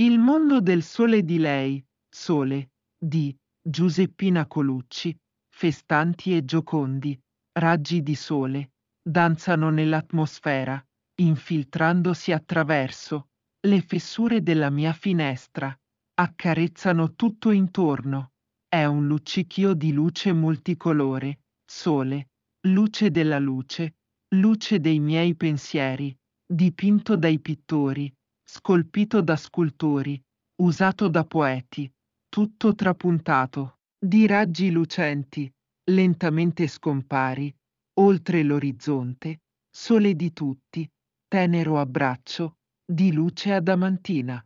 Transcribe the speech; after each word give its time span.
Il 0.00 0.18
mondo 0.18 0.62
del 0.62 0.82
sole 0.82 1.24
di 1.24 1.36
lei, 1.36 1.84
Sole, 2.08 2.70
di 2.98 3.36
Giuseppina 3.60 4.46
Colucci, 4.46 5.14
festanti 5.54 6.34
e 6.34 6.42
giocondi, 6.42 7.20
raggi 7.58 8.02
di 8.02 8.14
sole, 8.14 8.70
danzano 9.06 9.68
nell'atmosfera, 9.68 10.82
infiltrandosi 11.16 12.32
attraverso 12.32 13.28
le 13.66 13.82
fessure 13.82 14.42
della 14.42 14.70
mia 14.70 14.94
finestra, 14.94 15.78
accarezzano 16.14 17.12
tutto 17.14 17.50
intorno. 17.50 18.30
È 18.66 18.82
un 18.86 19.06
luccichio 19.06 19.74
di 19.74 19.92
luce 19.92 20.32
multicolore, 20.32 21.40
sole, 21.70 22.30
luce 22.68 23.10
della 23.10 23.38
luce, 23.38 23.96
luce 24.36 24.80
dei 24.80 24.98
miei 24.98 25.36
pensieri, 25.36 26.16
dipinto 26.50 27.16
dai 27.16 27.38
pittori, 27.38 28.10
scolpito 28.52 29.20
da 29.20 29.36
scultori, 29.36 30.20
usato 30.62 31.06
da 31.06 31.24
poeti, 31.24 31.88
tutto 32.28 32.74
trapuntato, 32.74 33.76
di 33.96 34.26
raggi 34.26 34.72
lucenti, 34.72 35.48
lentamente 35.92 36.66
scompari, 36.66 37.54
oltre 38.00 38.42
l'orizzonte, 38.42 39.42
sole 39.70 40.16
di 40.16 40.32
tutti, 40.32 40.90
tenero 41.28 41.78
abbraccio, 41.78 42.56
di 42.84 43.12
luce 43.12 43.52
adamantina. 43.52 44.44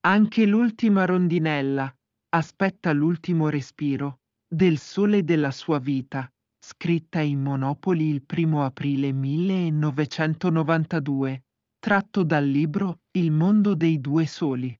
Anche 0.00 0.44
l'ultima 0.44 1.06
rondinella 1.06 1.90
aspetta 2.34 2.92
l'ultimo 2.92 3.48
respiro 3.48 4.18
del 4.46 4.76
sole 4.76 5.24
della 5.24 5.50
sua 5.50 5.78
vita, 5.78 6.30
scritta 6.62 7.20
in 7.20 7.40
Monopoli 7.40 8.10
il 8.10 8.22
primo 8.22 8.66
aprile 8.66 9.12
1992, 9.12 11.45
tratto 11.86 12.24
dal 12.24 12.44
libro 12.44 13.02
Il 13.12 13.30
mondo 13.30 13.76
dei 13.76 14.00
due 14.00 14.26
soli. 14.26 14.76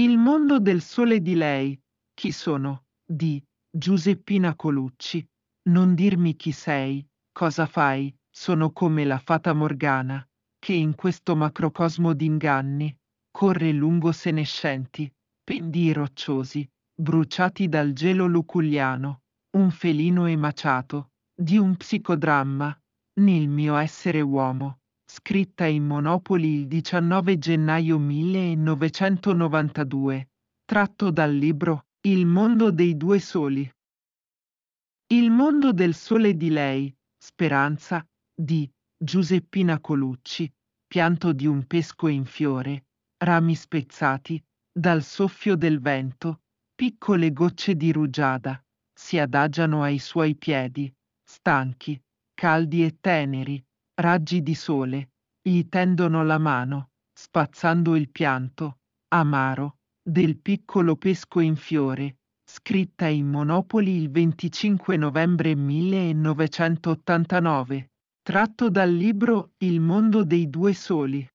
Il 0.00 0.16
mondo 0.16 0.60
del 0.60 0.80
sole 0.80 1.20
di 1.20 1.34
lei, 1.34 1.78
chi 2.14 2.32
sono? 2.32 2.86
di 3.04 3.38
Giuseppina 3.70 4.54
Colucci. 4.54 5.22
Non 5.68 5.94
dirmi 5.94 6.36
chi 6.36 6.52
sei, 6.52 7.06
cosa 7.32 7.66
fai, 7.66 8.10
sono 8.30 8.72
come 8.72 9.04
la 9.04 9.18
fata 9.18 9.52
Morgana, 9.52 10.26
che 10.58 10.72
in 10.72 10.94
questo 10.94 11.36
macrocosmo 11.36 12.14
d'inganni 12.14 12.96
corre 13.30 13.70
lungo 13.70 14.10
senescenti, 14.12 15.12
pendii 15.44 15.92
rocciosi, 15.92 16.66
bruciati 16.98 17.68
dal 17.68 17.92
gelo 17.92 18.24
luculliano, 18.24 19.20
un 19.58 19.70
felino 19.70 20.24
emaciato, 20.24 21.10
di 21.38 21.58
un 21.58 21.76
psicodramma, 21.76 22.74
nel 23.20 23.48
mio 23.48 23.76
essere 23.76 24.22
uomo, 24.22 24.78
scritta 25.18 25.66
in 25.66 25.84
Monopoli 25.84 26.60
il 26.60 26.68
19 26.68 27.38
gennaio 27.38 27.98
1992, 27.98 30.28
tratto 30.64 31.10
dal 31.10 31.34
libro 31.34 31.86
Il 32.06 32.24
mondo 32.24 32.70
dei 32.70 32.96
due 32.96 33.18
soli. 33.18 33.68
Il 35.08 35.32
mondo 35.32 35.72
del 35.72 35.94
sole 35.94 36.36
di 36.36 36.50
lei, 36.50 36.96
Speranza, 37.20 38.06
di 38.32 38.70
Giuseppina 38.96 39.80
Colucci, 39.80 40.48
pianto 40.86 41.32
di 41.32 41.48
un 41.48 41.66
pesco 41.66 42.06
in 42.06 42.24
fiore, 42.24 42.84
rami 43.24 43.56
spezzati, 43.56 44.40
dal 44.72 45.02
soffio 45.02 45.56
del 45.56 45.80
vento, 45.80 46.42
piccole 46.76 47.32
gocce 47.32 47.74
di 47.74 47.90
rugiada, 47.90 48.64
si 48.94 49.18
adagiano 49.18 49.82
ai 49.82 49.98
suoi 49.98 50.36
piedi, 50.36 50.88
stanchi, 51.24 52.00
caldi 52.34 52.84
e 52.84 52.98
teneri, 53.00 53.60
raggi 54.00 54.42
di 54.42 54.54
sole, 54.54 55.10
gli 55.42 55.68
tendono 55.68 56.22
la 56.22 56.38
mano, 56.38 56.90
spazzando 57.12 57.96
il 57.96 58.10
pianto, 58.10 58.78
amaro, 59.08 59.78
del 60.02 60.38
piccolo 60.38 60.94
pesco 60.96 61.40
in 61.40 61.56
fiore, 61.56 62.18
scritta 62.48 63.08
in 63.08 63.28
Monopoli 63.28 63.96
il 63.96 64.08
25 64.10 64.96
novembre 64.96 65.56
1989, 65.56 67.90
tratto 68.22 68.70
dal 68.70 68.92
libro 68.92 69.54
Il 69.58 69.80
mondo 69.80 70.22
dei 70.24 70.48
due 70.48 70.74
soli. 70.74 71.28